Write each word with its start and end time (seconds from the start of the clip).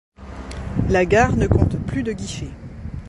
La 0.89 1.05
gare 1.05 1.35
ne 1.37 1.45
compte 1.45 1.77
plus 1.77 2.01
de 2.01 2.11
guichets. 2.11 2.49